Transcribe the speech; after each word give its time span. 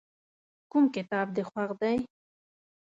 کوم 0.71 0.83
کتاب 0.95 1.27
دې 1.35 1.43
خوښ 1.49 1.69
دی؟ 1.81 1.97